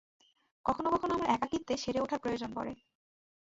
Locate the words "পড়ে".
2.53-2.71